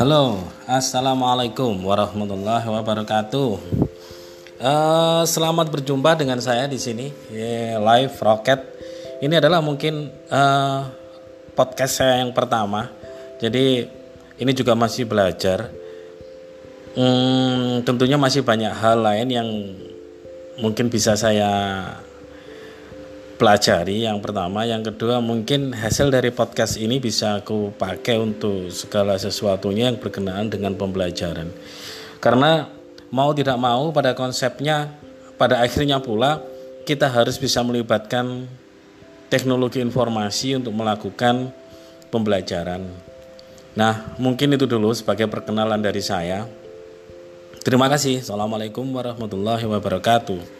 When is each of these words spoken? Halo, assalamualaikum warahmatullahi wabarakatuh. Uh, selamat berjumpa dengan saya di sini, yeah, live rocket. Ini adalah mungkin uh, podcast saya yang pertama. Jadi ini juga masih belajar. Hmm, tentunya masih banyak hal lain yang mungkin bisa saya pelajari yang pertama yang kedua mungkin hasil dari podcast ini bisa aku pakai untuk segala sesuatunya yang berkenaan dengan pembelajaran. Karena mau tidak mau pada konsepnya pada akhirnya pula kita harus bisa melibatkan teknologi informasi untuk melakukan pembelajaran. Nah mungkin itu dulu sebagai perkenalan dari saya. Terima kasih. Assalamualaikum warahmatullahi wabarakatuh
Halo, 0.00 0.40
assalamualaikum 0.64 1.76
warahmatullahi 1.84 2.64
wabarakatuh. 2.64 3.50
Uh, 4.56 5.20
selamat 5.28 5.68
berjumpa 5.68 6.16
dengan 6.16 6.40
saya 6.40 6.64
di 6.64 6.80
sini, 6.80 7.12
yeah, 7.28 7.76
live 7.76 8.16
rocket. 8.16 8.64
Ini 9.20 9.44
adalah 9.44 9.60
mungkin 9.60 10.08
uh, 10.32 10.88
podcast 11.52 12.00
saya 12.00 12.24
yang 12.24 12.32
pertama. 12.32 12.88
Jadi 13.44 13.92
ini 14.40 14.52
juga 14.56 14.72
masih 14.72 15.04
belajar. 15.04 15.68
Hmm, 16.96 17.84
tentunya 17.84 18.16
masih 18.16 18.40
banyak 18.40 18.72
hal 18.72 19.04
lain 19.04 19.28
yang 19.28 19.48
mungkin 20.64 20.88
bisa 20.88 21.12
saya 21.12 21.52
pelajari 23.40 24.04
yang 24.04 24.20
pertama 24.20 24.68
yang 24.68 24.84
kedua 24.84 25.24
mungkin 25.24 25.72
hasil 25.72 26.12
dari 26.12 26.28
podcast 26.28 26.76
ini 26.76 27.00
bisa 27.00 27.40
aku 27.40 27.72
pakai 27.72 28.20
untuk 28.20 28.68
segala 28.68 29.16
sesuatunya 29.16 29.88
yang 29.88 29.96
berkenaan 29.96 30.52
dengan 30.52 30.76
pembelajaran. 30.76 31.48
Karena 32.20 32.68
mau 33.08 33.32
tidak 33.32 33.56
mau 33.56 33.88
pada 33.96 34.12
konsepnya 34.12 34.92
pada 35.40 35.64
akhirnya 35.64 36.04
pula 36.04 36.44
kita 36.84 37.08
harus 37.08 37.40
bisa 37.40 37.64
melibatkan 37.64 38.44
teknologi 39.32 39.80
informasi 39.80 40.60
untuk 40.60 40.76
melakukan 40.76 41.48
pembelajaran. 42.12 42.92
Nah 43.72 44.20
mungkin 44.20 44.52
itu 44.52 44.68
dulu 44.68 44.92
sebagai 44.92 45.24
perkenalan 45.32 45.80
dari 45.80 46.04
saya. 46.04 46.44
Terima 47.64 47.88
kasih. 47.88 48.20
Assalamualaikum 48.20 48.84
warahmatullahi 48.84 49.64
wabarakatuh 49.64 50.59